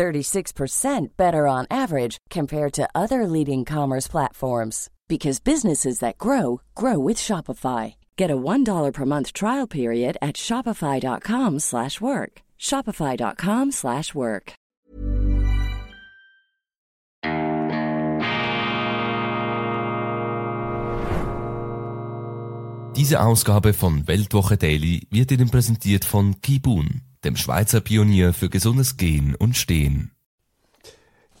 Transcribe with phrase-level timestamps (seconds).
[0.00, 6.98] 36% better on average compared to other leading commerce platforms because businesses that grow grow
[6.98, 7.96] with Shopify.
[8.16, 12.40] Get a $1 per month trial period at shopify.com/work.
[12.58, 14.54] shopify.com/work.
[22.96, 28.96] Diese Ausgabe von Weltwoche Daily wird Ihnen präsentiert von Kibun, dem Schweizer Pionier für gesundes
[28.96, 30.12] Gehen und Stehen.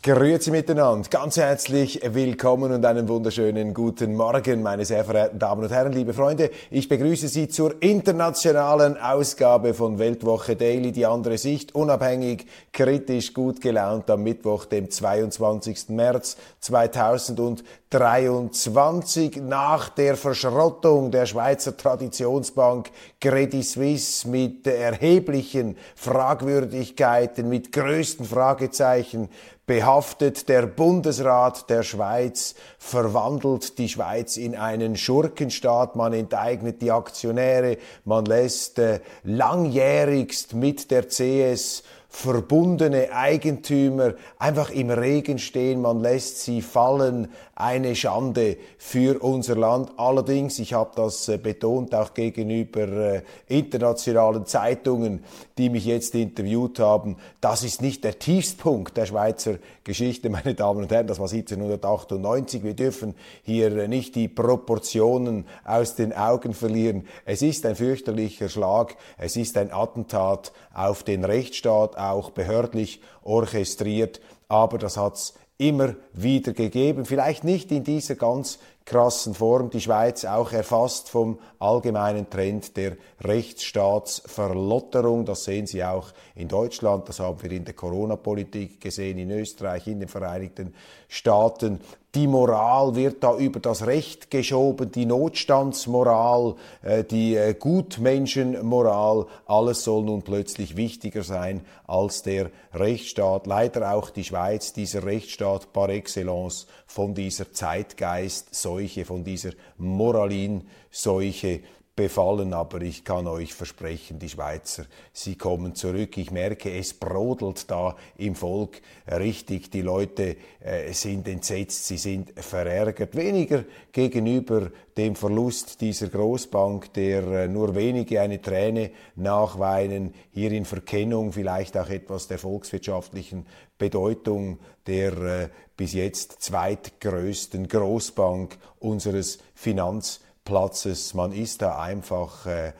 [0.02, 5.70] Grüezi miteinander, ganz herzlich willkommen und einen wunderschönen guten Morgen, meine sehr verehrten Damen und
[5.70, 6.50] Herren, liebe Freunde.
[6.70, 13.60] Ich begrüße Sie zur internationalen Ausgabe von Weltwoche Daily, die andere Sicht, unabhängig, kritisch, gut
[13.60, 15.90] gelaunt am Mittwoch, dem 22.
[15.90, 22.88] März 2023, nach der Verschrottung der Schweizer Traditionsbank
[23.20, 29.28] Credit Suisse mit erheblichen Fragwürdigkeiten, mit größten Fragezeichen,
[29.70, 30.48] behaftet.
[30.48, 35.94] Der Bundesrat der Schweiz verwandelt die Schweiz in einen Schurkenstaat.
[35.94, 37.76] Man enteignet die Aktionäre.
[38.04, 46.42] Man lässt äh, langjährigst mit der CS verbundene Eigentümer einfach im Regen stehen, man lässt
[46.42, 47.28] sie fallen,
[47.60, 49.92] eine Schande für unser Land.
[49.96, 55.22] Allerdings, ich habe das äh, betont auch gegenüber äh, internationalen Zeitungen,
[55.58, 60.82] die mich jetzt interviewt haben, das ist nicht der Tiefstpunkt der Schweizer Geschichte, meine Damen
[60.82, 62.62] und Herren, das war 1798.
[62.62, 67.06] Wir dürfen hier äh, nicht die Proportionen aus den Augen verlieren.
[67.24, 74.20] Es ist ein fürchterlicher Schlag, es ist ein Attentat auf den Rechtsstaat, auch behördlich orchestriert,
[74.48, 77.04] aber das hat's immer wieder gegeben.
[77.04, 79.68] Vielleicht nicht in dieser ganz krassen Form.
[79.68, 85.26] Die Schweiz auch erfasst vom allgemeinen Trend der Rechtsstaatsverlotterung.
[85.26, 87.10] Das sehen Sie auch in Deutschland.
[87.10, 90.72] Das haben wir in der Corona-Politik gesehen, in Österreich, in den Vereinigten
[91.08, 91.80] Staaten.
[92.16, 99.84] Die Moral wird da über das Recht geschoben, die Notstandsmoral, äh, die äh, Gutmenschenmoral, alles
[99.84, 103.46] soll nun plötzlich wichtiger sein als der Rechtsstaat.
[103.46, 111.60] Leider auch die Schweiz, dieser Rechtsstaat par excellence von dieser Zeitgeistseuche, von dieser Moralinseuche
[111.96, 116.16] befallen, aber ich kann euch versprechen, die Schweizer, sie kommen zurück.
[116.16, 118.80] Ich merke, es brodelt da im Volk
[119.10, 119.70] richtig.
[119.70, 123.16] Die Leute äh, sind entsetzt, sie sind verärgert.
[123.16, 130.64] Weniger gegenüber dem Verlust dieser Großbank, der äh, nur wenige eine Träne nachweinen, hier in
[130.64, 133.46] Verkennung vielleicht auch etwas der volkswirtschaftlichen
[133.76, 141.14] Bedeutung der äh, bis jetzt zweitgrößten Großbank unseres Finanzsystems Platzes.
[141.14, 142.72] Man ist da einfach äh,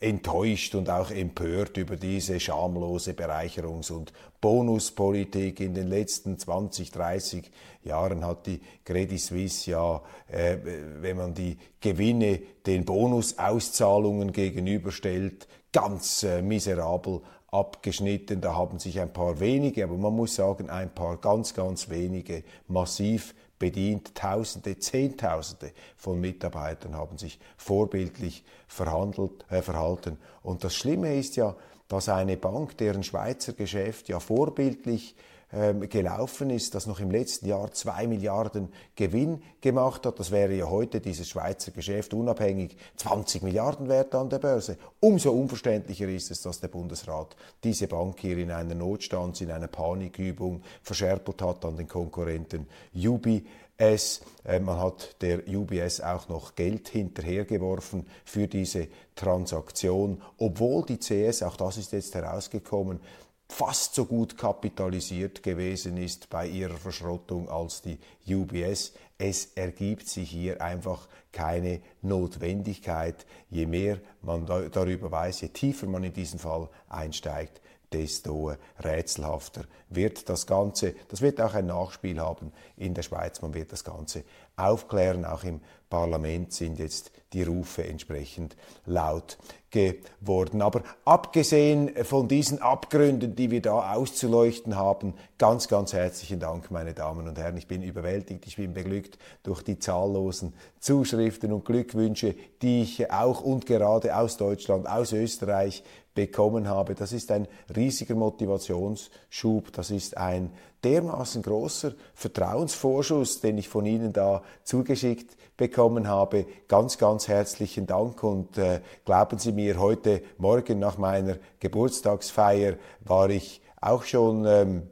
[0.00, 5.60] enttäuscht und auch empört über diese schamlose Bereicherungs- und Bonuspolitik.
[5.60, 7.50] In den letzten 20, 30
[7.84, 10.00] Jahren hat die Credit Suisse ja,
[10.32, 10.56] äh,
[11.02, 18.40] wenn man die Gewinne den Bonusauszahlungen gegenüberstellt, ganz äh, miserabel abgeschnitten.
[18.40, 22.42] Da haben sich ein paar wenige, aber man muss sagen, ein paar ganz, ganz wenige
[22.68, 24.14] massiv bedient.
[24.14, 30.18] Tausende, Zehntausende von Mitarbeitern haben sich vorbildlich verhandelt, äh, verhalten.
[30.42, 31.54] Und das Schlimme ist ja,
[31.88, 37.46] dass eine Bank, deren Schweizer Geschäft ja vorbildlich ähm, gelaufen ist, das noch im letzten
[37.46, 40.20] Jahr zwei Milliarden Gewinn gemacht hat.
[40.20, 44.76] Das wäre ja heute dieses Schweizer Geschäft unabhängig 20 Milliarden wert an der Börse.
[45.00, 49.68] Umso unverständlicher ist es, dass der Bundesrat diese Bank hier in einer Notstands-, in einer
[49.68, 54.20] Panikübung verscherpelt hat an den Konkurrenten UBS.
[54.44, 61.42] Äh, man hat der UBS auch noch Geld hinterhergeworfen für diese Transaktion, obwohl die CS,
[61.42, 63.00] auch das ist jetzt herausgekommen,
[63.48, 68.92] fast so gut kapitalisiert gewesen ist bei ihrer Verschrottung als die UBS.
[69.16, 73.26] Es ergibt sich hier einfach keine Notwendigkeit.
[73.50, 77.60] Je mehr man darüber weiß, je tiefer man in diesen Fall einsteigt,
[77.92, 80.94] desto rätselhafter wird das Ganze.
[81.08, 83.40] Das wird auch ein Nachspiel haben in der Schweiz.
[83.42, 84.24] Man wird das Ganze
[84.56, 89.38] aufklären, auch im Parlament sind jetzt die Rufe entsprechend laut
[89.70, 90.62] geworden.
[90.62, 96.94] Aber abgesehen von diesen Abgründen, die wir da auszuleuchten haben, ganz, ganz herzlichen Dank, meine
[96.94, 97.56] Damen und Herren.
[97.56, 103.40] Ich bin überwältigt, ich bin beglückt durch die zahllosen Zuschriften und Glückwünsche, die ich auch
[103.42, 105.84] und gerade aus Deutschland, aus Österreich
[106.14, 106.94] bekommen habe.
[106.94, 110.50] Das ist ein riesiger Motivationsschub, das ist ein
[110.84, 116.46] dermaßen großer Vertrauensvorschuss, den ich von Ihnen da zugeschickt bekommen habe.
[116.68, 123.28] Ganz, ganz herzlichen Dank und äh, glauben Sie mir, heute Morgen nach meiner Geburtstagsfeier war
[123.30, 124.82] ich auch schon ähm,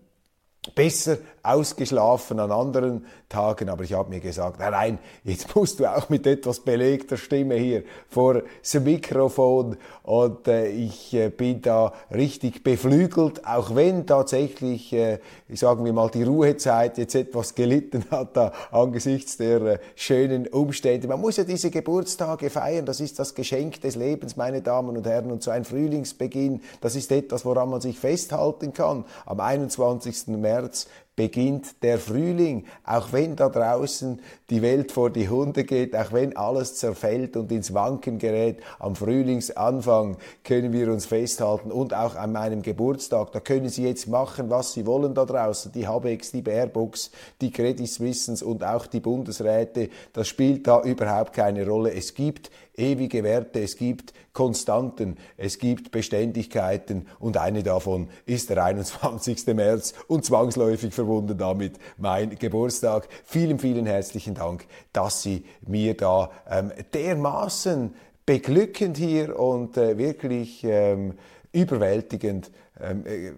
[0.75, 5.87] besser ausgeschlafen an anderen Tagen, aber ich habe mir gesagt, nein, nein, jetzt musst du
[5.87, 11.93] auch mit etwas belegter Stimme hier vor dem Mikrofon und äh, ich äh, bin da
[12.15, 15.19] richtig beflügelt, auch wenn tatsächlich, äh,
[15.53, 21.09] sagen wir mal, die Ruhezeit jetzt etwas gelitten hat da angesichts der äh, schönen Umstände.
[21.09, 25.07] Man muss ja diese Geburtstage feiern, das ist das Geschenk des Lebens, meine Damen und
[25.07, 29.05] Herren, und so ein Frühlingsbeginn, das ist etwas, woran man sich festhalten kann.
[29.25, 30.29] Am 21.
[30.29, 34.21] März beginnt der Frühling, auch wenn da draußen
[34.51, 38.95] die Welt vor die Hunde geht, auch wenn alles zerfällt und ins Wanken gerät, am
[38.95, 44.51] Frühlingsanfang können wir uns festhalten und auch an meinem Geburtstag, da können Sie jetzt machen,
[44.51, 47.11] was Sie wollen da draußen, die Habex, die Baerbooks,
[47.41, 51.95] die Credit Suissens und auch die Bundesräte, das spielt da überhaupt keine Rolle.
[51.95, 58.65] Es gibt ewige Werte, es gibt Konstanten, es gibt Beständigkeiten und eine davon ist der
[58.65, 59.47] 21.
[59.55, 63.09] März und zwangsläufig verbunden damit mein Geburtstag.
[63.25, 67.95] Vielen, vielen herzlichen Dank, dass Sie mir da ähm, dermaßen
[68.27, 71.15] beglückend hier und äh, wirklich ähm,
[71.53, 72.51] überwältigend
[72.81, 73.33] ähm, äh,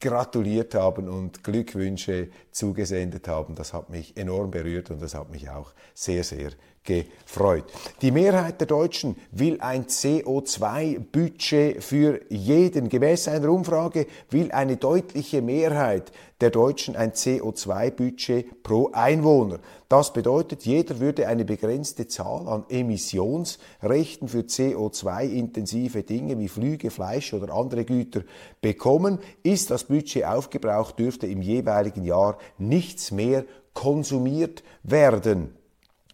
[0.00, 3.54] gratuliert haben und Glückwünsche zugesendet haben.
[3.54, 6.50] Das hat mich enorm berührt und das hat mich auch sehr, sehr
[6.88, 7.64] gefreut.
[8.00, 12.88] Die Mehrheit der Deutschen will ein CO2-Budget für jeden.
[12.88, 19.58] Gemäß einer Umfrage will eine deutliche Mehrheit der Deutschen ein CO2-Budget pro Einwohner.
[19.88, 27.34] Das bedeutet, jeder würde eine begrenzte Zahl an Emissionsrechten für CO2-intensive Dinge wie Flüge, Fleisch
[27.34, 28.22] oder andere Güter
[28.60, 29.18] bekommen.
[29.42, 33.44] Ist das Budget aufgebraucht, dürfte im jeweiligen Jahr nichts mehr
[33.74, 35.57] konsumiert werden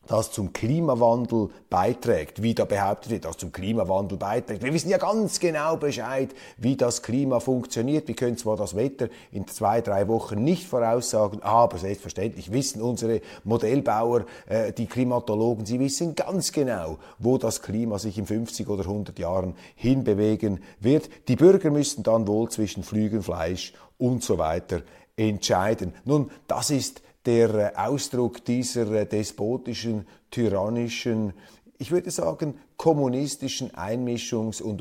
[0.07, 4.63] das zum Klimawandel beiträgt, wie da behauptet wird, das zum Klimawandel beiträgt.
[4.63, 8.09] Wir wissen ja ganz genau Bescheid, wie das Klima funktioniert.
[8.09, 13.21] Wir können zwar das Wetter in zwei, drei Wochen nicht voraussagen, aber selbstverständlich wissen unsere
[13.45, 18.85] Modellbauer, äh, die Klimatologen, sie wissen ganz genau, wo das Klima sich in 50 oder
[18.85, 21.09] 100 Jahren hinbewegen wird.
[21.29, 24.83] Die Bürger müssen dann wohl zwischen Flügen, Fleisch und so weiter
[25.17, 25.95] entscheiden.
[26.05, 31.33] Nun, das ist der Ausdruck dieser despotischen, tyrannischen,
[31.79, 34.81] ich würde sagen, kommunistischen Einmischungs- und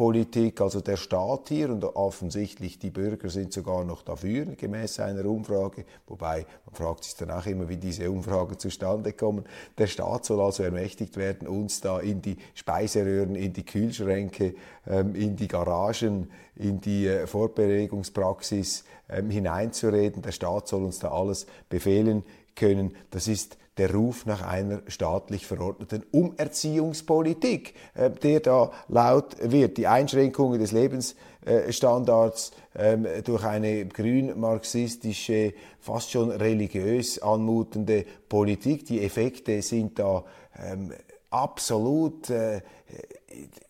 [0.00, 5.26] Umweltpolitik, also der Staat hier und offensichtlich die Bürger sind sogar noch dafür, gemäß einer
[5.26, 9.44] Umfrage, wobei man fragt sich danach immer, wie diese Umfragen zustande kommen.
[9.76, 14.54] Der Staat soll also ermächtigt werden, uns da in die Speiseröhren, in die Kühlschränke,
[14.86, 20.22] ähm, in die Garagen, in die äh, Fortbewegungspraxis ähm, hineinzureden.
[20.22, 22.24] Der Staat soll uns da alles befehlen
[22.56, 22.96] können.
[23.10, 29.78] Das ist der Ruf nach einer staatlich verordneten Umerziehungspolitik, äh, der da laut wird.
[29.78, 38.86] Die Einschränkungen des Lebensstandards ähm, durch eine grün-marxistische, fast schon religiös anmutende Politik.
[38.86, 40.24] Die Effekte sind da
[40.58, 40.92] ähm,
[41.30, 42.60] absolut äh,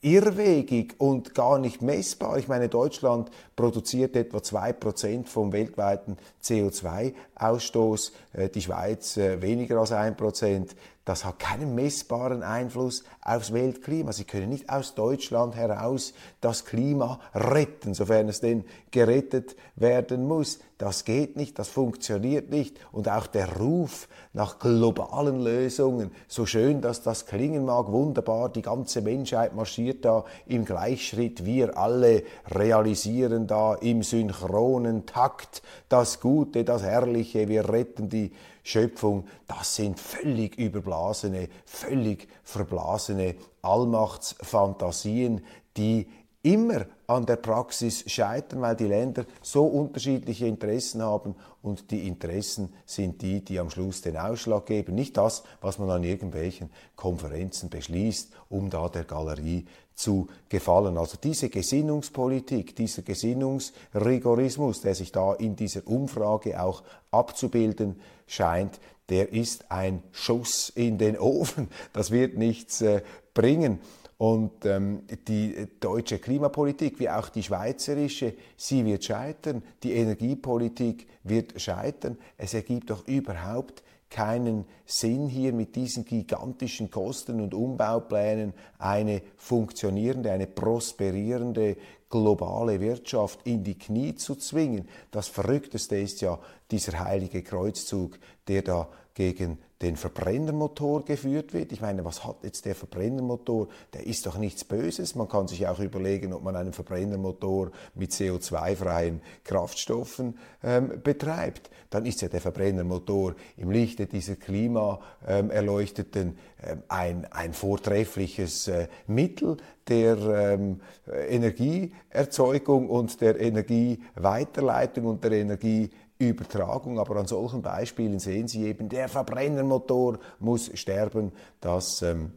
[0.01, 2.39] irrwegig und gar nicht messbar.
[2.39, 9.93] Ich meine, Deutschland produziert etwa 2% vom weltweiten CO2-Ausstoß, äh, die Schweiz äh, weniger als
[9.93, 10.71] 1%
[11.11, 14.13] das hat keinen messbaren Einfluss aufs Weltklima.
[14.13, 20.59] Sie können nicht aus Deutschland heraus das Klima retten, sofern es denn gerettet werden muss.
[20.79, 22.77] Das geht nicht, das funktioniert nicht.
[22.91, 28.63] Und auch der Ruf nach globalen Lösungen, so schön dass das klingen mag, wunderbar, die
[28.63, 31.45] ganze Menschheit marschiert da im Gleichschritt.
[31.45, 37.49] Wir alle realisieren da im synchronen Takt das Gute, das Herrliche.
[37.49, 38.33] Wir retten die
[38.63, 43.20] Schöpfung, das sind völlig überblasene, völlig verblasene
[43.63, 45.43] Allmachtsfantasien,
[45.77, 46.07] die
[46.43, 52.73] immer an der Praxis scheitern, weil die Länder so unterschiedliche Interessen haben und die Interessen
[52.87, 57.69] sind die, die am Schluss den Ausschlag geben, nicht das, was man an irgendwelchen Konferenzen
[57.69, 60.97] beschließt, um da der Galerie zu gefallen.
[60.97, 68.81] Also diese Gesinnungspolitik, dieser Gesinnungsrigorismus, der sich da in dieser Umfrage auch abzubilden scheint,
[69.11, 71.69] der ist ein Schuss in den Ofen.
[71.93, 73.03] Das wird nichts äh,
[73.35, 73.81] bringen.
[74.17, 79.63] Und ähm, die deutsche Klimapolitik wie auch die schweizerische, sie wird scheitern.
[79.83, 82.19] Die Energiepolitik wird scheitern.
[82.37, 90.33] Es ergibt doch überhaupt keinen Sinn hier mit diesen gigantischen Kosten und Umbauplänen eine funktionierende,
[90.33, 91.77] eine prosperierende
[92.11, 94.89] globale Wirtschaft in die Knie zu zwingen.
[95.13, 96.39] Das Verrückteste ist ja
[96.71, 101.73] dieser heilige Kreuzzug, der da gegen den Verbrennermotor geführt wird.
[101.73, 103.69] Ich meine, was hat jetzt der Verbrennermotor?
[103.95, 105.15] Der ist doch nichts Böses.
[105.15, 111.71] Man kann sich auch überlegen, ob man einen Verbrennermotor mit CO2-freien Kraftstoffen ähm, betreibt.
[111.89, 119.57] Dann ist ja der Verbrennermotor im Lichte dieser Klimaerleuchteten ähm, ein, ein vortreffliches äh, Mittel
[119.89, 120.81] der ähm,
[121.29, 128.89] Energieerzeugung und der Energieweiterleitung und der Energie Übertragung, aber an solchen Beispielen sehen Sie eben,
[128.89, 132.35] der Verbrennermotor muss sterben, dass ähm,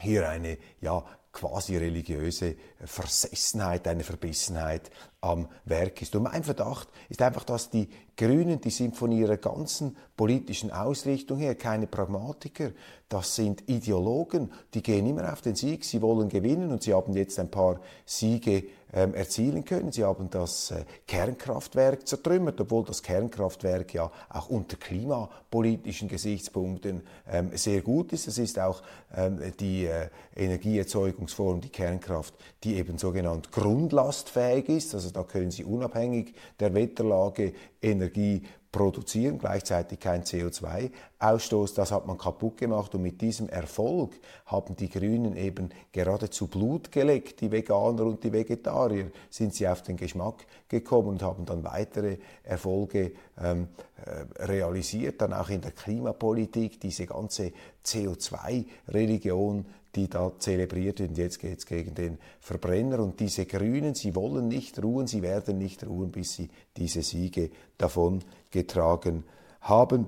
[0.00, 1.04] hier eine ja,
[1.36, 4.90] quasi religiöse Versessenheit, eine Verbissenheit
[5.20, 6.16] am Werk ist.
[6.16, 11.38] Und mein Verdacht ist einfach, dass die Grünen, die sind von ihrer ganzen politischen Ausrichtung
[11.38, 12.70] her keine Pragmatiker,
[13.10, 17.12] das sind Ideologen, die gehen immer auf den Sieg, sie wollen gewinnen und sie haben
[17.12, 18.64] jetzt ein paar Siege
[18.96, 19.92] erzielen können.
[19.92, 27.50] Sie haben das äh, Kernkraftwerk zertrümmert, obwohl das Kernkraftwerk ja auch unter klimapolitischen Gesichtspunkten ähm,
[27.54, 28.26] sehr gut ist.
[28.26, 28.82] Es ist auch
[29.14, 32.34] ähm, die äh, Energieerzeugungsform, die Kernkraft,
[32.64, 34.94] die eben sogenannt grundlastfähig ist.
[34.94, 38.42] Also da können Sie unabhängig der Wetterlage Energie
[38.76, 41.74] produzieren, gleichzeitig kein CO2-Ausstoß.
[41.74, 44.12] Das hat man kaputt gemacht und mit diesem Erfolg
[44.44, 47.40] haben die Grünen eben geradezu Blut geleckt.
[47.40, 52.18] Die Veganer und die Vegetarier sind sie auf den Geschmack gekommen und haben dann weitere
[52.42, 53.68] Erfolge ähm,
[54.04, 57.52] äh, realisiert, dann auch in der Klimapolitik, diese ganze
[57.82, 59.64] CO2-Religion,
[59.96, 61.10] die da zelebriert wird.
[61.10, 63.00] Und jetzt geht es gegen den Verbrenner.
[63.00, 67.50] Und diese Grünen, sie wollen nicht ruhen, sie werden nicht ruhen, bis sie diese Siege
[67.78, 69.24] davon getragen
[69.62, 70.06] haben.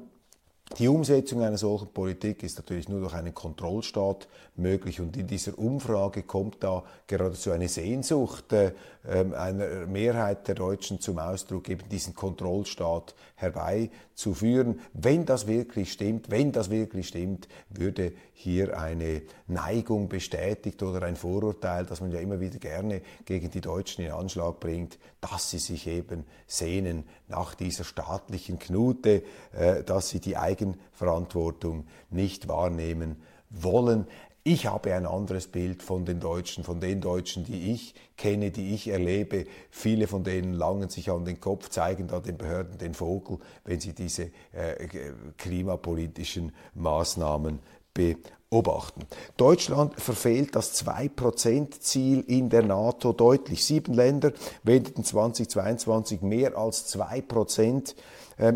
[0.76, 5.58] Die Umsetzung einer solchen Politik ist natürlich nur durch einen Kontrollstaat möglich und in dieser
[5.58, 8.72] Umfrage kommt da geradezu eine Sehnsucht äh,
[9.08, 13.14] ähm, einer Mehrheit der Deutschen zum Ausdruck, eben diesen Kontrollstaat
[14.18, 14.80] herbeizuführen.
[14.92, 21.16] Wenn das wirklich stimmt, wenn das wirklich stimmt, würde hier eine Neigung bestätigt oder ein
[21.16, 25.58] Vorurteil, das man ja immer wieder gerne gegen die Deutschen in Anschlag bringt, dass sie
[25.58, 29.22] sich eben sehnen nach dieser staatlichen Knute,
[29.52, 33.16] äh, dass sie die Eigenverantwortung nicht wahrnehmen
[33.50, 34.06] wollen.
[34.44, 38.74] Ich habe ein anderes Bild von den Deutschen, von den Deutschen, die ich kenne, die
[38.74, 39.46] ich erlebe.
[39.70, 43.80] Viele von denen langen sich an den Kopf, zeigen da den Behörden den Vogel, wenn
[43.80, 44.88] sie diese äh,
[45.36, 47.58] klimapolitischen Maßnahmen
[47.92, 49.02] beobachten.
[49.36, 53.64] Deutschland verfehlt das 2%-Ziel in der NATO deutlich.
[53.64, 57.84] Sieben Länder wendeten 2022 mehr als 2% ähm,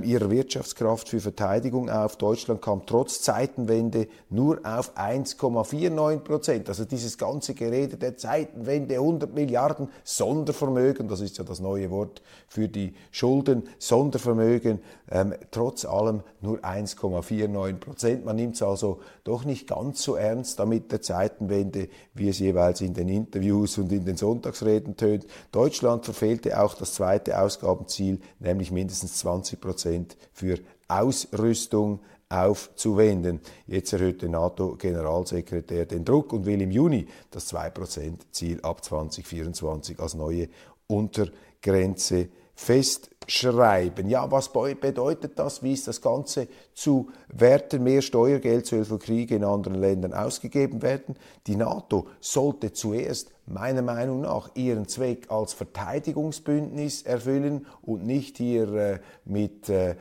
[0.04, 2.16] ihrer Wirtschaftskraft für Verteidigung auf.
[2.16, 6.68] Deutschland kam trotz Zeitenwende nur auf 1,49 Prozent.
[6.68, 12.22] Also dieses ganze Gerede der Zeitenwende, 100 Milliarden Sondervermögen, das ist ja das neue Wort
[12.46, 14.78] für die Schulden, Sondervermögen,
[15.10, 18.24] ähm, trotz allem nur 1,49 Prozent.
[18.24, 22.80] Man nimmt es also doch nicht ganz so ernst damit der Zeitenwende, wie es jeweils
[22.82, 25.26] in den Interviews und in den Sonntagsreden tönt.
[25.50, 33.40] Deutschland verfehlte auch das zweite Ausgabenziel, nämlich mindestens 20 Prozent Prozent für Ausrüstung aufzuwenden.
[33.66, 40.14] Jetzt erhöht der NATO-Generalsekretär den Druck und will im Juni das 2%-Ziel ab 2024 als
[40.14, 40.48] neue
[40.86, 44.10] Untergrenze festschreiben.
[44.10, 45.62] Ja, was bedeutet das?
[45.62, 47.82] Wie ist das Ganze zu werten?
[47.82, 51.16] Mehr Steuergeld soll für Kriege in anderen Ländern ausgegeben werden.
[51.46, 58.72] Die NATO sollte zuerst meiner Meinung nach ihren Zweck als Verteidigungsbündnis erfüllen und nicht hier
[58.74, 59.96] äh, mit äh,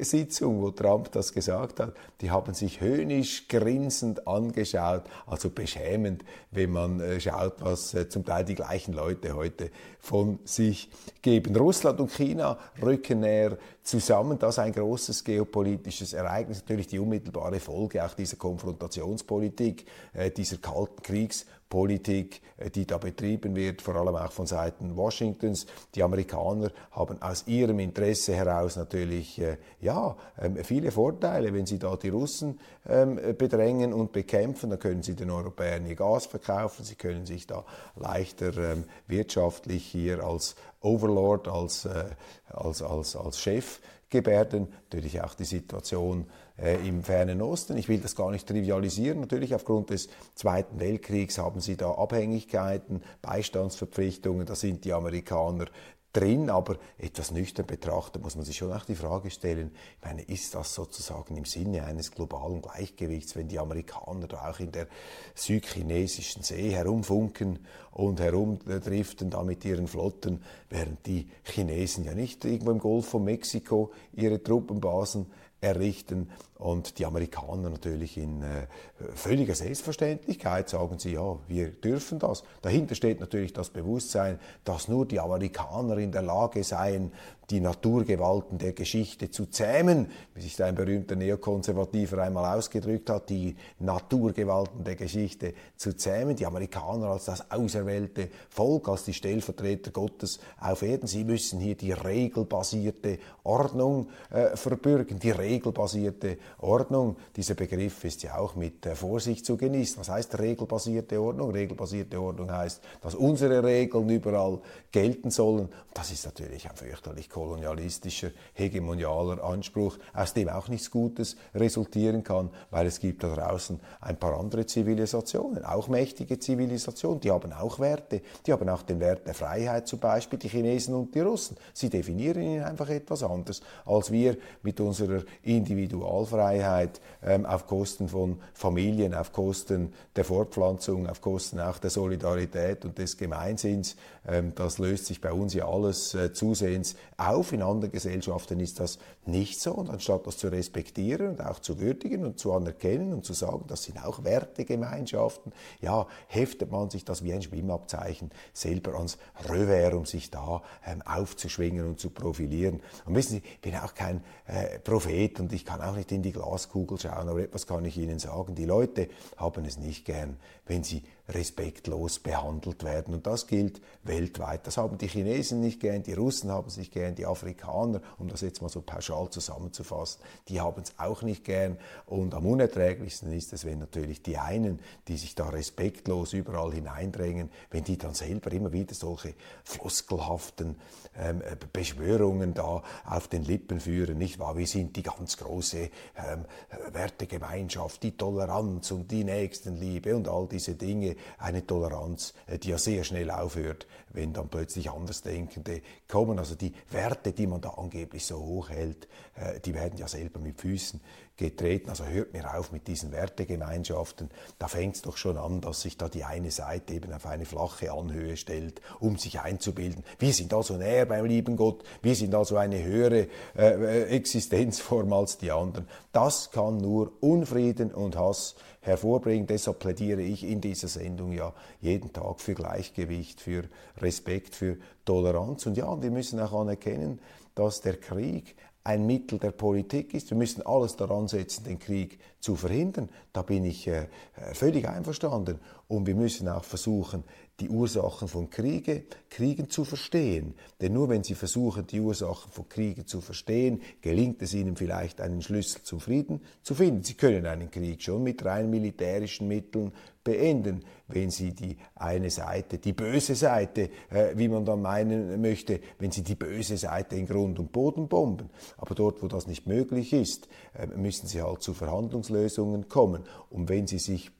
[0.00, 6.70] Sitzung, wo Trump das gesagt hat, die haben sich höhnisch grinsend angeschaut, also beschämend, wenn
[6.70, 10.88] man äh, schaut, was äh, zum Teil die gleichen Leute heute von sich
[11.20, 11.54] geben.
[11.56, 14.38] Russland und China rücken näher zusammen.
[14.38, 19.84] Das ist ein großes geopolitisches Ereignis, natürlich die unmittelbare Folge auch dieser Konfrontationspolitik,
[20.14, 24.94] äh, dieser kalten Kriegs Politik, äh, die da betrieben wird, vor allem auch von Seiten
[24.94, 25.64] Washingtons.
[25.94, 31.54] Die Amerikaner haben aus ihrem Interesse heraus natürlich äh, ja, ähm, viele Vorteile.
[31.54, 35.96] Wenn sie da die Russen ähm, bedrängen und bekämpfen, dann können sie den Europäern ihr
[35.96, 37.64] Gas verkaufen, sie können sich da
[37.96, 42.04] leichter ähm, wirtschaftlich hier als Overlord, als, äh,
[42.50, 43.80] als, als, als Chef
[44.12, 44.68] gebärden.
[44.84, 46.26] Natürlich auch die Situation
[46.56, 47.76] äh, im fernen Osten.
[47.76, 49.20] Ich will das gar nicht trivialisieren.
[49.20, 54.46] Natürlich aufgrund des Zweiten Weltkriegs haben sie da Abhängigkeiten, Beistandsverpflichtungen.
[54.46, 55.66] Da sind die Amerikaner
[56.12, 60.22] drin, aber etwas nüchtern betrachtet muss man sich schon auch die Frage stellen, ich meine,
[60.22, 64.88] ist das sozusagen im Sinne eines globalen Gleichgewichts, wenn die Amerikaner da auch in der
[65.34, 67.60] südchinesischen See herumfunken
[67.92, 73.24] und herumdriften da mit ihren Flotten, während die Chinesen ja nicht irgendwo im Golf von
[73.24, 75.26] Mexiko ihre Truppenbasen
[75.62, 76.30] errichten.
[76.58, 78.66] Und die Amerikaner natürlich in äh,
[79.14, 82.44] völliger Selbstverständlichkeit sagen sie, ja, wir dürfen das.
[82.60, 87.12] Dahinter steht natürlich das Bewusstsein, dass nur die Amerikaner in der Lage seien,
[87.52, 93.28] die Naturgewalten der Geschichte zu zähmen, wie sich da ein berühmter Neokonservativer einmal ausgedrückt hat,
[93.28, 99.90] die Naturgewalten der Geschichte zu zähmen, die Amerikaner als das auserwählte Volk, als die Stellvertreter
[99.90, 107.16] Gottes auf Erden, sie müssen hier die regelbasierte Ordnung äh, verbürgen, die regelbasierte Ordnung.
[107.36, 110.00] Dieser Begriff ist ja auch mit äh, Vorsicht zu genießen.
[110.00, 111.50] Was heißt regelbasierte Ordnung?
[111.50, 115.68] Regelbasierte Ordnung heißt, dass unsere Regeln überall gelten sollen.
[115.92, 122.50] Das ist natürlich ein fürchterlich kolonialistischer, hegemonialer Anspruch, aus dem auch nichts Gutes resultieren kann,
[122.70, 127.80] weil es gibt da draußen ein paar andere Zivilisationen, auch mächtige Zivilisationen, die haben auch
[127.80, 131.56] Werte, die haben auch den Wert der Freiheit zum Beispiel, die Chinesen und die Russen.
[131.72, 138.40] Sie definieren ihn einfach etwas anders, als wir mit unserer Individualfreiheit ähm, auf Kosten von
[138.54, 143.96] Familien, auf Kosten der Fortpflanzung, auf Kosten auch der Solidarität und des Gemeinsinns.
[144.28, 147.31] Ähm, das löst sich bei uns ja alles äh, zusehends auf.
[147.52, 149.72] In anderen Gesellschaften ist das nicht so.
[149.72, 153.64] Und anstatt das zu respektieren und auch zu würdigen und zu anerkennen und zu sagen,
[153.68, 159.94] das sind auch Wertegemeinschaften, ja, heftet man sich das wie ein Schwimmabzeichen selber ans Revers,
[159.94, 162.80] um sich da ähm, aufzuschwingen und zu profilieren.
[163.04, 166.22] Und wissen Sie, ich bin auch kein äh, Prophet und ich kann auch nicht in
[166.22, 168.54] die Glaskugel schauen, aber etwas kann ich Ihnen sagen.
[168.54, 173.14] Die Leute haben es nicht gern, wenn sie respektlos behandelt werden.
[173.14, 174.66] Und das gilt weltweit.
[174.66, 178.28] Das haben die Chinesen nicht gern, die Russen haben es nicht gern, die Afrikaner, um
[178.28, 181.78] das jetzt mal so pauschal zusammenzufassen, die haben es auch nicht gern.
[182.06, 187.50] Und am unerträglichsten ist es, wenn natürlich die einen, die sich da respektlos überall hineindrängen,
[187.70, 190.76] wenn die dann selber immer wieder solche floskelhaften
[191.18, 194.56] ähm, Beschwörungen da auf den Lippen führen, nicht wahr?
[194.56, 196.44] Wir sind die ganz große ähm,
[196.92, 202.78] Wertegemeinschaft, die Toleranz und die Nächstenliebe und all diese Dinge, eine Toleranz, äh, die ja
[202.78, 206.38] sehr schnell aufhört, wenn dann plötzlich Andersdenkende kommen.
[206.38, 210.40] Also die Werte, die man da angeblich so hoch hält, äh, die werden ja selber
[210.40, 211.00] mit Füßen
[211.36, 211.90] getreten.
[211.90, 214.30] Also hört mir auf mit diesen Wertegemeinschaften.
[214.58, 217.44] Da fängt es doch schon an, dass sich da die eine Seite eben auf eine
[217.44, 220.04] flache Anhöhe stellt, um sich einzubilden.
[220.18, 225.38] Wir sind also näher beim lieben Gott, wir sind also eine höhere äh, Existenzform als
[225.38, 225.88] die anderen.
[226.12, 229.46] Das kann nur Unfrieden und Hass hervorbringen.
[229.46, 233.64] Deshalb plädiere ich in dieser Sendung ja jeden Tag für Gleichgewicht, für
[233.98, 235.66] Respekt, für Toleranz.
[235.66, 237.20] Und ja, wir müssen auch anerkennen,
[237.54, 240.30] dass der Krieg ein Mittel der Politik ist.
[240.30, 243.08] Wir müssen alles daran setzen, den Krieg zu verhindern.
[243.32, 244.08] Da bin ich äh,
[244.52, 245.58] völlig einverstanden.
[245.88, 247.22] Und wir müssen auch versuchen,
[247.60, 250.54] die Ursachen von Kriege, Kriegen zu verstehen.
[250.80, 255.20] Denn nur wenn Sie versuchen, die Ursachen von Kriegen zu verstehen, gelingt es Ihnen vielleicht,
[255.20, 257.04] einen Schlüssel zum Frieden zu finden.
[257.04, 259.92] Sie können einen Krieg schon mit rein militärischen Mitteln
[260.24, 265.80] beenden, wenn Sie die eine Seite, die böse Seite, äh, wie man dann meinen möchte,
[265.98, 268.50] wenn Sie die böse Seite in Grund und Boden bomben.
[268.76, 273.24] Aber dort, wo das nicht möglich ist, äh, müssen Sie halt zu Verhandlungslösungen kommen.
[273.50, 274.30] Und wenn Sie sich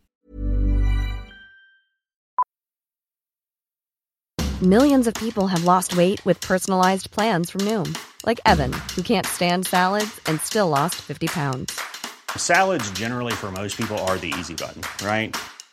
[4.62, 9.26] Millions of people have lost weight with personalized plans from Noom, like Evan, who can't
[9.26, 11.80] stand salads and still lost 50 pounds.
[12.36, 15.36] Salads, generally, for most people, are the easy button, right?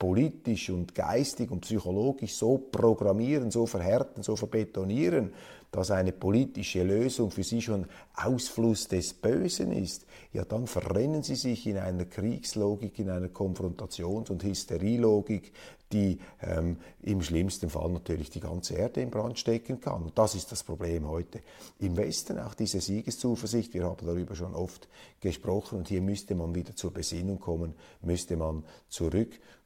[0.00, 5.30] Politisch und geistig und psychologisch so programmieren, so verhärten, so verbetonieren,
[5.70, 11.36] dass eine politische Lösung für sie schon Ausfluss des Bösen ist, ja dann verrennen sie
[11.36, 15.52] sich in einer Kriegslogik, in einer Konfrontations- und Hysterielogik,
[15.92, 20.02] die ähm, im schlimmsten Fall natürlich die ganze Erde in Brand stecken kann.
[20.04, 21.40] Und das ist das Problem heute
[21.78, 23.74] im Westen, auch diese Siegeszuversicht.
[23.74, 24.88] Wir haben darüber schon oft
[25.20, 28.64] gesprochen und hier müsste man wieder zur Besinnung kommen, müsste man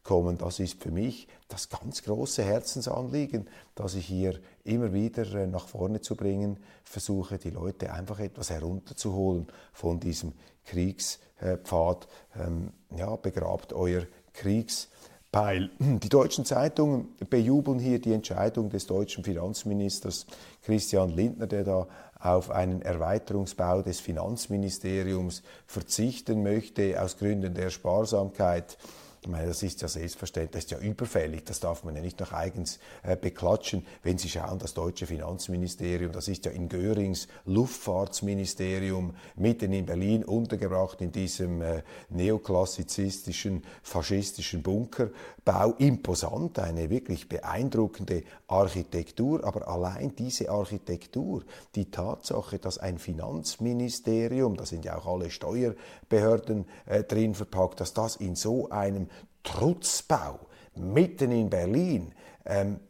[0.05, 0.38] zurückkommen.
[0.38, 5.67] Das ist für mich das ganz große Herzensanliegen, das ich hier immer wieder äh, nach
[5.67, 10.33] vorne zu bringen versuche, die Leute einfach etwas herunterzuholen von diesem
[10.64, 12.07] Kriegspfad.
[12.38, 14.88] Ähm, ja, begrabt euer Kriegs
[15.33, 15.71] Peil.
[15.81, 20.27] Die deutschen Zeitungen bejubeln hier die Entscheidung des deutschen Finanzministers
[20.62, 21.88] Christian Lindner, der da
[22.21, 28.79] auf einen Erweiterungsbau des Finanzministeriums verzichten möchte aus Gründen der Sparsamkeit.
[29.27, 32.33] Meine, das ist ja selbstverständlich, das ist ja überfällig, das darf man ja nicht noch
[32.33, 33.87] eigens äh, beklatschen.
[34.03, 40.25] Wenn Sie schauen, das deutsche Finanzministerium, das ist ja in Görings Luftfahrtsministerium mitten in Berlin
[40.25, 45.75] untergebracht in diesem äh, neoklassizistischen, faschistischen Bunkerbau.
[45.79, 54.67] Imposant, eine wirklich beeindruckende Architektur, aber allein diese Architektur, die Tatsache, dass ein Finanzministerium, da
[54.67, 59.09] sind ja auch alle Steuerbehörden äh, drin verpackt, dass das in so einem
[59.45, 60.41] Trutzbau
[60.75, 62.13] mitten in Berlin
[62.45, 62.81] ähm,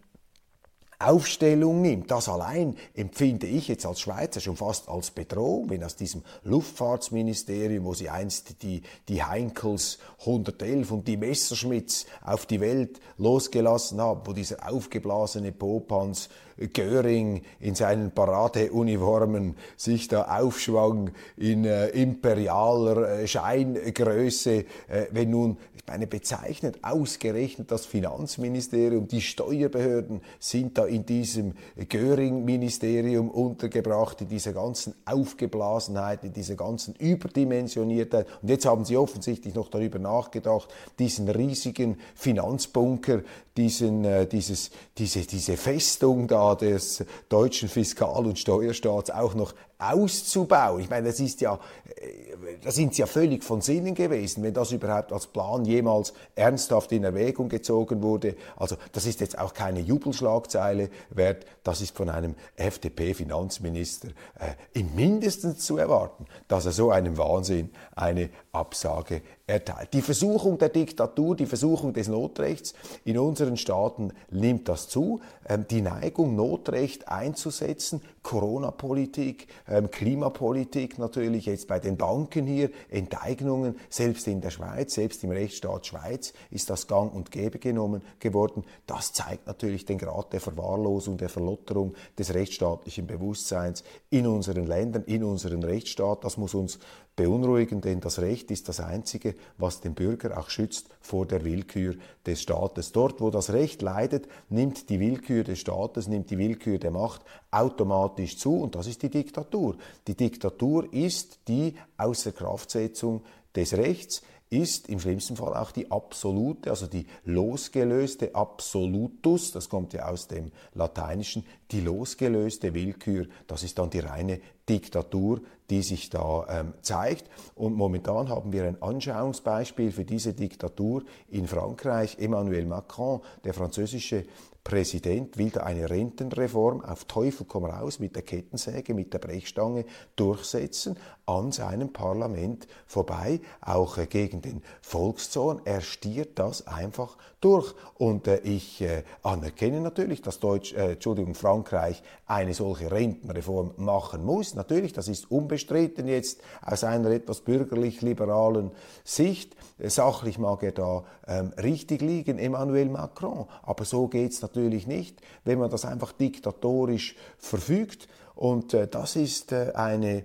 [0.99, 5.97] Aufstellung nimmt, das allein empfinde ich jetzt als Schweizer schon fast als Bedrohung, wenn aus
[5.97, 13.01] diesem Luftfahrtsministerium, wo sie einst die, die Heinkels 111 und die Messerschmitts auf die Welt
[13.19, 16.29] losgelassen haben, wo dieser aufgeblasene Popanz
[16.73, 25.57] Göring in seinen Paradeuniformen sich da aufschwang in äh, imperialer äh, Scheingröße, äh, wenn nun,
[25.75, 31.55] ich meine, bezeichnet ausgerechnet das Finanzministerium, die Steuerbehörden sind da in diesem
[31.89, 38.27] Göring-Ministerium untergebracht, in dieser ganzen Aufgeblasenheit, in dieser ganzen Überdimensioniertheit.
[38.43, 40.69] Und jetzt haben sie offensichtlich noch darüber nachgedacht,
[40.99, 43.23] diesen riesigen Finanzbunker,
[43.57, 50.81] diesen, äh, dieses, diese, diese Festung da des deutschen Fiskal- und Steuerstaats auch noch auszubauen.
[50.81, 51.59] Ich meine, das ist ja,
[51.97, 56.13] äh, da sind sie ja völlig von Sinnen gewesen, wenn das überhaupt als Plan jemals
[56.35, 58.37] ernsthaft in Erwägung gezogen wurde.
[58.57, 64.09] Also das ist jetzt auch keine Jubelschlagzeile wert, das ist von einem FDP-Finanzminister
[64.39, 69.93] äh, im Mindesten zu erwarten, dass er so einem Wahnsinn eine Absage erteilt.
[69.93, 72.73] Die Versuchung der Diktatur, die Versuchung des Notrechts
[73.05, 75.21] in unseren Staaten nimmt das zu.
[75.47, 83.77] Ähm, die Neigung, Notrecht einzusetzen, Corona-Politik, ähm, Klimapolitik natürlich, jetzt bei den Banken hier, Enteignungen,
[83.91, 88.65] selbst in der Schweiz, selbst im Rechtsstaat Schweiz ist das gang und gäbe genommen geworden.
[88.87, 95.05] Das zeigt natürlich den Grad der Verwahrlosung, der Verlotterung des rechtsstaatlichen Bewusstseins in unseren Ländern,
[95.05, 96.25] in unseren Rechtsstaat.
[96.25, 96.79] Das muss uns
[97.17, 101.95] beunruhigen, denn das Recht ist das Einzige, was den Bürger auch schützt vor der Willkür
[102.27, 102.93] des Staates.
[102.93, 107.23] Dort, wo das Recht leidet, nimmt die Willkür des Staates, nimmt die Willkür der Macht
[107.51, 109.77] automatisch zu und das ist die Diktatur.
[110.07, 113.23] Die Diktatur ist die Außerkraftsetzung
[113.55, 119.93] des Rechts, ist im schlimmsten Fall auch die absolute, also die losgelöste Absolutus, das kommt
[119.93, 126.11] ja aus dem Lateinischen, die losgelöste Willkür, das ist dann die reine Diktatur, die sich
[126.11, 127.29] da ähm, zeigt.
[127.55, 132.19] Und momentan haben wir ein Anschauungsbeispiel für diese Diktatur in Frankreich.
[132.19, 134.25] Emmanuel Macron, der französische
[134.65, 139.85] Präsident will da eine Rentenreform auf Teufel komm raus mit der Kettensäge, mit der Brechstange
[140.17, 145.61] durchsetzen, an seinem Parlament vorbei, auch äh, gegen den Volkszorn.
[145.65, 147.75] Er stiert das einfach durch.
[147.97, 154.25] Und äh, ich äh, anerkenne natürlich, dass Deutsch, äh, Entschuldigung, Frankreich eine solche Rentenreform machen
[154.25, 154.55] muss.
[154.55, 158.71] Natürlich, das ist unbestritten jetzt aus einer etwas bürgerlich-liberalen
[159.05, 159.55] Sicht.
[159.79, 163.47] Äh, sachlich mag er da ähm, richtig liegen, Emmanuel Macron.
[163.63, 168.09] Aber so geht's natürlich nicht, wenn man das einfach diktatorisch verfügt.
[168.35, 170.25] Und äh, das ist äh, eine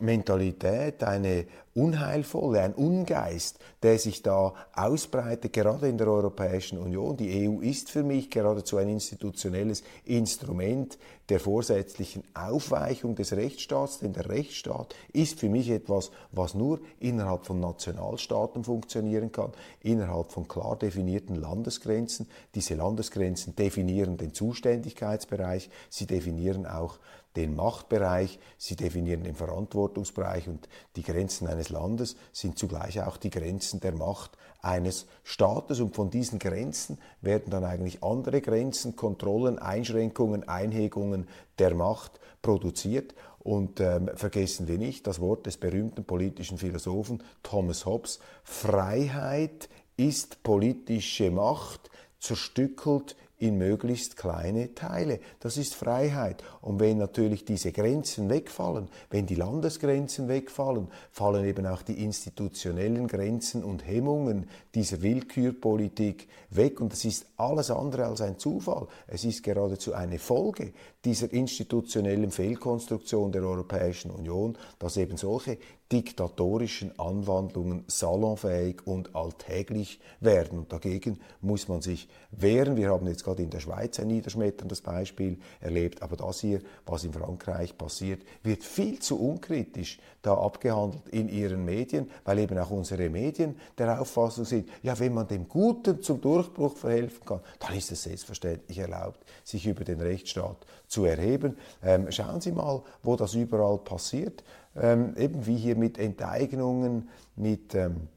[0.00, 1.46] Mentalität, eine
[1.78, 7.16] unheilvolle, ein Ungeist, der sich da ausbreitet, gerade in der Europäischen Union.
[7.16, 14.12] Die EU ist für mich geradezu ein institutionelles Instrument der vorsätzlichen Aufweichung des Rechtsstaats, denn
[14.12, 20.48] der Rechtsstaat ist für mich etwas, was nur innerhalb von Nationalstaaten funktionieren kann, innerhalb von
[20.48, 22.26] klar definierten Landesgrenzen.
[22.54, 26.98] Diese Landesgrenzen definieren den Zuständigkeitsbereich, sie definieren auch
[27.38, 33.30] den Machtbereich, sie definieren den Verantwortungsbereich und die Grenzen eines Landes sind zugleich auch die
[33.30, 35.78] Grenzen der Macht eines Staates.
[35.78, 41.28] Und von diesen Grenzen werden dann eigentlich andere Grenzen, Kontrollen, Einschränkungen, Einhegungen
[41.60, 43.14] der Macht produziert.
[43.38, 50.42] Und ähm, vergessen wir nicht das Wort des berühmten politischen Philosophen Thomas Hobbes, Freiheit ist
[50.42, 55.20] politische Macht, zerstückelt in möglichst kleine Teile.
[55.40, 56.42] Das ist Freiheit.
[56.60, 63.06] Und wenn natürlich diese Grenzen wegfallen, wenn die Landesgrenzen wegfallen, fallen eben auch die institutionellen
[63.06, 66.80] Grenzen und Hemmungen dieser Willkürpolitik weg.
[66.80, 68.88] Und das ist alles andere als ein Zufall.
[69.06, 70.72] Es ist geradezu eine Folge
[71.04, 75.58] dieser institutionellen Fehlkonstruktion der Europäischen Union, dass eben solche
[75.90, 80.58] diktatorischen Anwandlungen salonfähig und alltäglich werden.
[80.58, 82.76] Und dagegen muss man sich wehren.
[82.76, 87.04] Wir haben jetzt gerade in der Schweiz ein niederschmetterndes Beispiel erlebt, aber das hier, was
[87.04, 92.70] in Frankreich passiert, wird viel zu unkritisch da abgehandelt in ihren Medien, weil eben auch
[92.70, 97.74] unsere Medien der Auffassung sind, ja, wenn man dem Guten zum Durchbruch verhelfen kann, dann
[97.74, 101.56] ist es selbstverständlich erlaubt, sich über den Rechtsstaat zu erheben.
[101.82, 104.42] Ähm, schauen Sie mal, wo das überall passiert
[104.80, 108.08] ähm, eben wie hier mit Enteignungen, mit, ähm,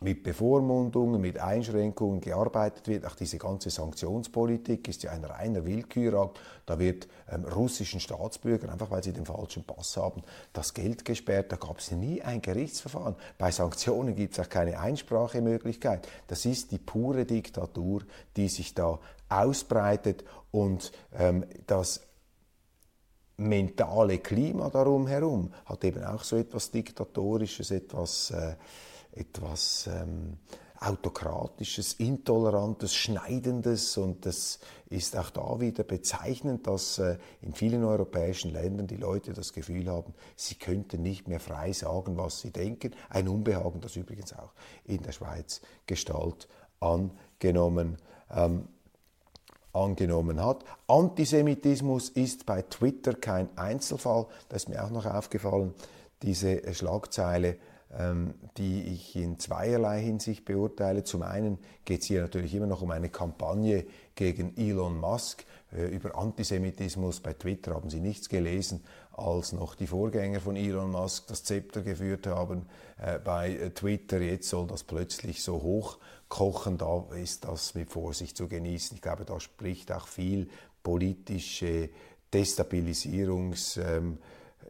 [0.00, 3.04] mit Bevormundungen, mit Einschränkungen gearbeitet wird.
[3.04, 6.40] Auch diese ganze Sanktionspolitik ist ja ein reiner Willkürakt.
[6.64, 11.52] Da wird ähm, russischen Staatsbürgern, einfach weil sie den falschen Pass haben, das Geld gesperrt.
[11.52, 13.16] Da gab es nie ein Gerichtsverfahren.
[13.36, 16.08] Bei Sanktionen gibt es auch keine Einsprachemöglichkeit.
[16.28, 18.02] Das ist die pure Diktatur,
[18.36, 22.00] die sich da ausbreitet und ähm, das
[23.40, 28.54] mentale Klima darum herum hat eben auch so etwas Diktatorisches, etwas, äh,
[29.12, 30.38] etwas ähm,
[30.82, 38.52] Autokratisches, Intolerantes, Schneidendes und das ist auch da wieder bezeichnend, dass äh, in vielen europäischen
[38.52, 42.94] Ländern die Leute das Gefühl haben, sie könnten nicht mehr frei sagen, was sie denken.
[43.10, 44.52] Ein Unbehagen, das übrigens auch
[44.84, 46.48] in der Schweiz Gestalt
[46.80, 47.98] angenommen
[48.30, 48.68] ähm,
[49.72, 50.64] angenommen hat.
[50.86, 54.26] Antisemitismus ist bei Twitter kein Einzelfall.
[54.48, 55.74] Das ist mir auch noch aufgefallen,
[56.22, 57.56] diese Schlagzeile,
[57.96, 61.04] ähm, die ich in zweierlei Hinsicht beurteile.
[61.04, 65.44] Zum einen geht es hier natürlich immer noch um eine Kampagne gegen Elon Musk.
[65.72, 68.82] Äh, über Antisemitismus bei Twitter haben Sie nichts gelesen,
[69.20, 72.66] als noch die Vorgänger von Elon Musk das Zepter geführt haben
[72.98, 74.20] äh, bei äh, Twitter.
[74.20, 78.96] Jetzt soll das plötzlich so hoch kochen, da ist das mit Vorsicht zu genießen.
[78.96, 80.48] Ich glaube, da spricht auch viel
[80.82, 81.90] politische
[82.32, 84.18] Destabilisierungs- ähm,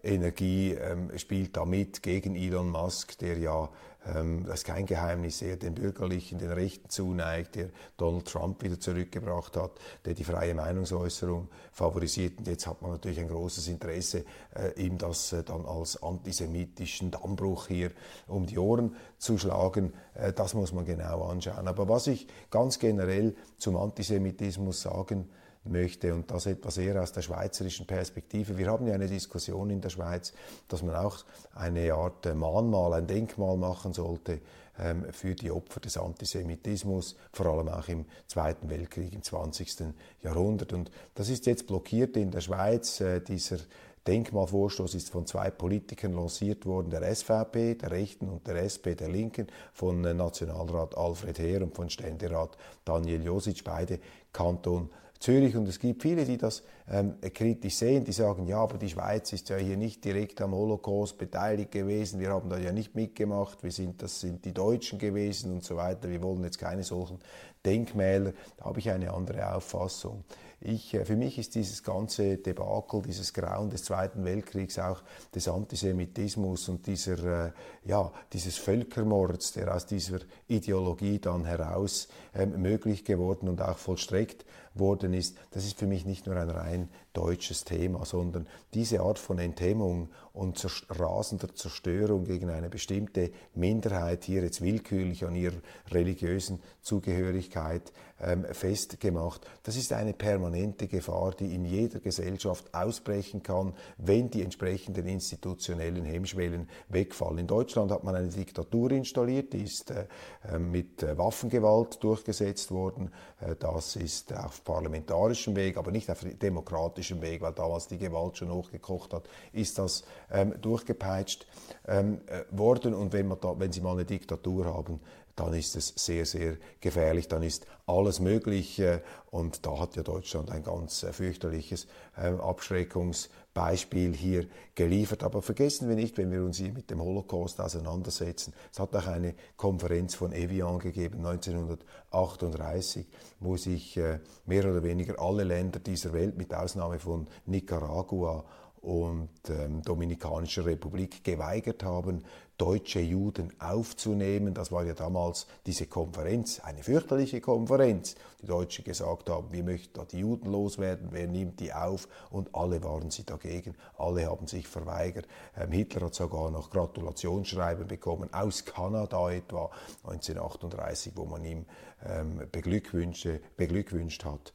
[0.03, 3.71] Energie ähm, spielt da mit gegen Elon Musk, der ja
[4.07, 8.81] ähm, das ist kein Geheimnis, er den Bürgerlichen, den Rechten zuneigt, der Donald Trump wieder
[8.81, 9.73] zurückgebracht hat,
[10.05, 12.39] der die freie Meinungsäußerung favorisiert.
[12.39, 17.11] Und jetzt hat man natürlich ein großes Interesse, äh, ihm das äh, dann als antisemitischen
[17.11, 17.91] Dammbruch hier
[18.27, 19.93] um die Ohren zu schlagen.
[20.15, 21.69] Äh, das muss man genau anschauen.
[21.69, 25.29] Aber was ich ganz generell zum Antisemitismus sagen
[25.65, 28.57] möchte und das etwas eher aus der schweizerischen Perspektive.
[28.57, 30.33] Wir haben ja eine Diskussion in der Schweiz,
[30.69, 31.19] dass man auch
[31.55, 34.41] eine Art äh, Mahnmal, ein Denkmal machen sollte
[34.79, 39.95] ähm, für die Opfer des Antisemitismus, vor allem auch im Zweiten Weltkrieg im 20.
[40.23, 40.73] Jahrhundert.
[40.73, 43.01] Und das ist jetzt blockiert in der Schweiz.
[43.01, 43.59] Äh, dieser
[44.07, 49.11] Denkmalvorstoß ist von zwei Politikern lanciert worden, der SVP, der Rechten und der SP, der
[49.11, 54.01] Linken, von äh, Nationalrat Alfred Heer und von Ständerat Daniel Josic, beide
[54.33, 54.89] Kanton
[55.21, 58.89] Zürich und es gibt viele, die das ähm, kritisch sehen, die sagen, ja, aber die
[58.89, 62.95] Schweiz ist ja hier nicht direkt am Holocaust beteiligt gewesen, wir haben da ja nicht
[62.95, 66.85] mitgemacht, wir sind, das sind die Deutschen gewesen und so weiter, wir wollen jetzt keine
[66.85, 67.19] solchen
[67.67, 70.25] Denkmäler, da habe ich eine andere Auffassung.
[70.63, 75.03] Ich, äh, für mich ist dieses ganze Debakel, dieses Grauen des Zweiten Weltkriegs, auch
[75.35, 77.53] des Antisemitismus und dieser, äh,
[77.85, 80.19] ja, dieses Völkermords, der aus dieser
[80.49, 84.45] Ideologie dann heraus ähm, möglich geworden und auch vollstreckt
[84.75, 89.19] worden ist, das ist für mich nicht nur ein rein deutsches Thema, sondern diese Art
[89.19, 95.57] von Enthemmung und rasender Zerstörung gegen eine bestimmte Minderheit, hier jetzt willkürlich an ihrer
[95.91, 97.93] religiösen Zugehörigkeit
[98.23, 104.43] ähm, festgemacht, das ist eine permanente Gefahr, die in jeder Gesellschaft ausbrechen kann, wenn die
[104.43, 107.39] entsprechenden institutionellen Hemmschwellen wegfallen.
[107.39, 110.07] In Deutschland hat man eine Diktatur installiert, die ist äh,
[110.49, 113.11] ähm, mit äh, Waffengewalt durchgesetzt worden.
[113.41, 118.37] Äh, das ist auf parlamentarischem Weg, aber nicht auf demokratischem Weg, weil damals die Gewalt
[118.37, 121.47] schon hochgekocht hat, ist das ähm, durchgepeitscht
[121.87, 122.95] ähm, äh, worden.
[122.95, 125.01] Und wenn, da, wenn Sie mal eine Diktatur haben,
[125.41, 128.83] dann ist es sehr, sehr gefährlich, dann ist alles möglich.
[129.31, 131.87] Und da hat ja Deutschland ein ganz äh, fürchterliches
[132.19, 135.23] ähm, Abschreckungsbeispiel hier geliefert.
[135.23, 139.07] Aber vergessen wir nicht, wenn wir uns hier mit dem Holocaust auseinandersetzen, es hat auch
[139.07, 143.07] eine Konferenz von Evian gegeben, 1938,
[143.39, 148.45] wo sich äh, mehr oder weniger alle Länder dieser Welt, mit Ausnahme von Nicaragua,
[148.83, 152.25] und ähm, Dominikanischer Republik geweigert haben,
[152.57, 154.53] deutsche Juden aufzunehmen.
[154.53, 158.17] Das war ja damals diese Konferenz, eine fürchterliche Konferenz.
[158.43, 162.07] Die Deutschen gesagt haben, wir möchten da die Juden loswerden, wer nimmt die auf?
[162.31, 165.27] Und alle waren sie dagegen, alle haben sich verweigert.
[165.57, 169.71] Ähm, Hitler hat sogar noch Gratulationsschreiben bekommen, aus Kanada etwa
[170.05, 171.65] 1938, wo man ihm
[172.05, 174.53] ähm, beglückwünscht hat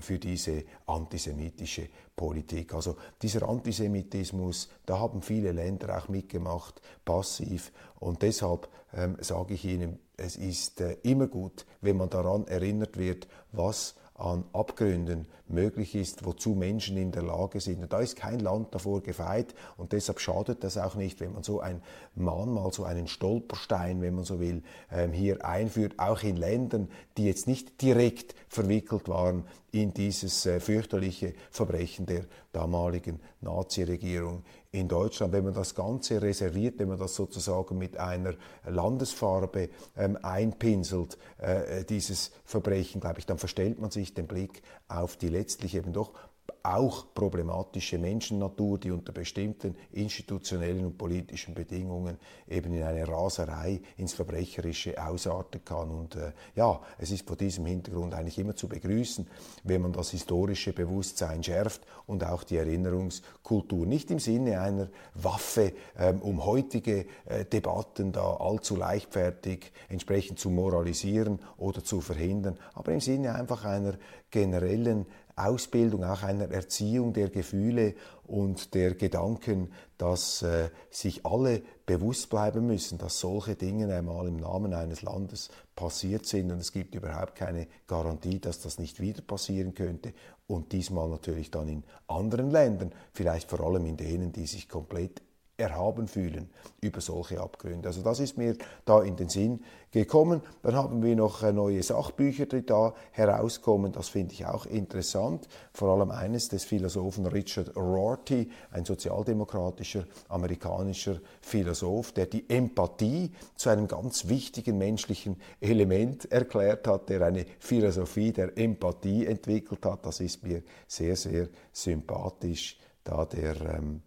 [0.00, 2.74] für diese antisemitische Politik.
[2.74, 7.72] Also dieser Antisemitismus, da haben viele Länder auch mitgemacht, passiv.
[8.00, 12.98] Und deshalb ähm, sage ich Ihnen, es ist äh, immer gut, wenn man daran erinnert
[12.98, 17.82] wird, was an Abgründen möglich ist, wozu Menschen in der Lage sind.
[17.82, 21.42] Und da ist kein Land davor gefeit und deshalb schadet das auch nicht, wenn man
[21.42, 21.82] so ein
[22.14, 27.24] Mahnmal, so einen Stolperstein, wenn man so will, ähm, hier einführt, auch in Ländern, die
[27.24, 35.32] jetzt nicht direkt verwickelt waren in dieses äh, fürchterliche Verbrechen der damaligen Nazi-Regierung in Deutschland.
[35.32, 38.34] Wenn man das Ganze reserviert, wenn man das sozusagen mit einer
[38.66, 45.16] Landesfarbe ähm, einpinselt, äh, dieses Verbrechen, glaube ich, dann verstellt man sich den Blick auf
[45.16, 46.12] die letztlich eben doch
[46.62, 54.14] auch problematische Menschennatur, die unter bestimmten institutionellen und politischen Bedingungen eben in eine Raserei ins
[54.14, 55.90] Verbrecherische ausarten kann.
[55.90, 59.26] Und äh, ja, es ist vor diesem Hintergrund eigentlich immer zu begrüßen,
[59.64, 63.86] wenn man das historische Bewusstsein schärft und auch die Erinnerungskultur.
[63.86, 70.50] Nicht im Sinne einer Waffe, ähm, um heutige äh, Debatten da allzu leichtfertig entsprechend zu
[70.50, 73.94] moralisieren oder zu verhindern, aber im Sinne einfach einer
[74.30, 82.30] generellen Ausbildung, auch einer Erziehung der Gefühle und der Gedanken, dass äh, sich alle bewusst
[82.30, 86.94] bleiben müssen, dass solche Dinge einmal im Namen eines Landes passiert sind und es gibt
[86.94, 90.12] überhaupt keine Garantie, dass das nicht wieder passieren könnte.
[90.46, 95.22] Und diesmal natürlich dann in anderen Ländern, vielleicht vor allem in denen, die sich komplett
[95.56, 97.88] erhaben fühlen über solche Abgründe.
[97.88, 99.60] Also das ist mir da in den Sinn
[99.90, 100.40] gekommen.
[100.62, 103.92] Dann haben wir noch äh, neue Sachbücher, die da herauskommen.
[103.92, 105.46] Das finde ich auch interessant.
[105.72, 113.68] Vor allem eines des Philosophen Richard Rorty, ein sozialdemokratischer amerikanischer Philosoph, der die Empathie zu
[113.68, 120.06] einem ganz wichtigen menschlichen Element erklärt hat, der eine Philosophie der Empathie entwickelt hat.
[120.06, 124.02] Das ist mir sehr, sehr sympathisch, da der ähm,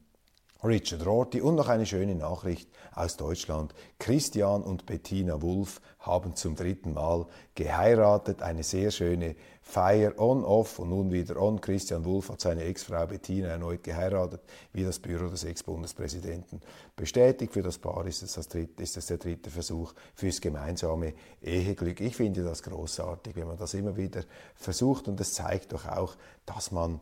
[0.66, 3.76] Richard Rorty und noch eine schöne Nachricht aus Deutschland.
[4.00, 8.42] Christian und Bettina Wulff haben zum dritten Mal geheiratet.
[8.42, 11.62] Eine sehr schöne Feier on-off und nun wieder on.
[11.62, 14.42] Christian Wulff hat seine Ex-Frau Bettina erneut geheiratet,
[14.74, 16.62] wie das Büro des Ex-Bundespräsidenten
[16.96, 17.54] bestätigt.
[17.54, 22.02] Für das Paar ist es, das dritte, ist es der dritte Versuch fürs gemeinsame Eheglück.
[22.02, 24.24] Ich finde das großartig, wenn man das immer wieder
[24.56, 27.00] versucht und es zeigt doch auch, dass man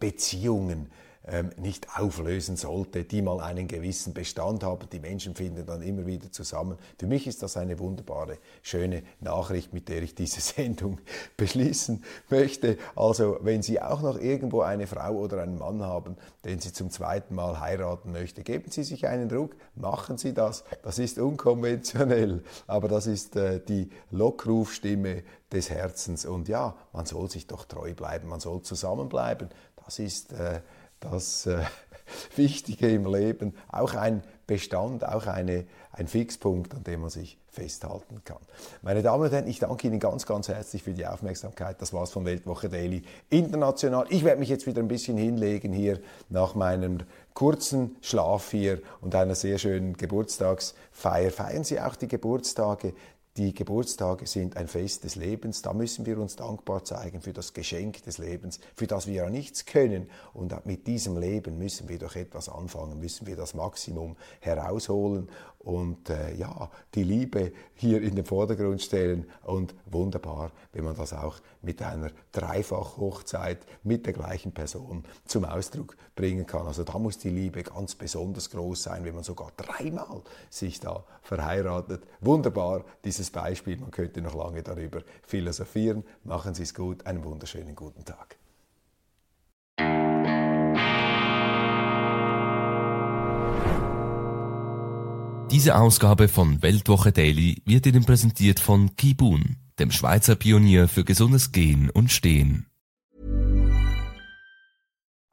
[0.00, 0.90] Beziehungen
[1.56, 4.88] nicht auflösen sollte, die mal einen gewissen Bestand haben.
[4.90, 6.78] Die Menschen finden dann immer wieder zusammen.
[6.98, 11.00] Für mich ist das eine wunderbare, schöne Nachricht, mit der ich diese Sendung
[11.36, 12.78] beschließen möchte.
[12.96, 16.90] Also, wenn Sie auch noch irgendwo eine Frau oder einen Mann haben, den Sie zum
[16.90, 20.64] zweiten Mal heiraten möchte, geben Sie sich einen Druck, machen Sie das.
[20.82, 25.22] Das ist unkonventionell, aber das ist äh, die Lockrufstimme
[25.52, 26.24] des Herzens.
[26.26, 29.48] Und ja, man soll sich doch treu bleiben, man soll zusammenbleiben.
[29.84, 30.60] Das ist äh,
[31.00, 31.62] das äh,
[32.36, 38.22] Wichtige im Leben, auch ein Bestand, auch eine, ein Fixpunkt, an dem man sich festhalten
[38.24, 38.38] kann.
[38.82, 41.82] Meine Damen und Herren, ich danke Ihnen ganz, ganz herzlich für die Aufmerksamkeit.
[41.82, 44.06] Das war's von Weltwoche Daily International.
[44.08, 47.00] Ich werde mich jetzt wieder ein bisschen hinlegen hier nach meinem
[47.34, 51.30] kurzen Schlaf hier und einer sehr schönen Geburtstagsfeier.
[51.30, 52.94] Feiern Sie auch die Geburtstage
[53.38, 55.62] die Geburtstage sind ein Fest des Lebens.
[55.62, 59.30] Da müssen wir uns dankbar zeigen für das Geschenk des Lebens, für das wir ja
[59.30, 60.10] nichts können.
[60.34, 65.28] Und mit diesem Leben müssen wir doch etwas anfangen, müssen wir das Maximum herausholen
[65.58, 69.26] und äh, ja, die Liebe hier in den Vordergrund stellen.
[69.42, 75.96] Und wunderbar, wenn man das auch mit einer Dreifach-Hochzeit mit der gleichen Person zum Ausdruck
[76.14, 76.66] bringen kann.
[76.66, 81.04] Also da muss die Liebe ganz besonders groß sein, wenn man sogar dreimal sich da
[81.22, 82.02] verheiratet.
[82.20, 83.76] Wunderbar, dieses Beispiel.
[83.76, 86.04] Man könnte noch lange darüber philosophieren.
[86.24, 87.04] Machen Sie es gut.
[87.06, 88.38] Einen wunderschönen guten Tag.
[95.50, 101.52] Diese Ausgabe von Weltwoche Daily wird Ihnen präsentiert von Kibun, dem Schweizer Pionier für gesundes
[101.52, 102.66] Gehen und Stehen.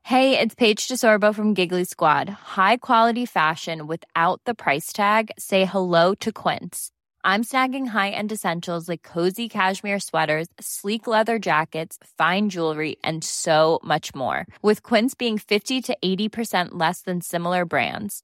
[0.03, 2.29] Hey, it's Paige DeSorbo from Giggly Squad.
[2.55, 5.31] High quality fashion without the price tag.
[5.37, 6.91] Say hello to Quince.
[7.25, 13.79] I'm snagging high-end essentials like cozy cashmere sweaters, sleek leather jackets, fine jewelry, and so
[13.83, 14.45] much more.
[14.61, 18.23] With Quince being 50 to 80% less than similar brands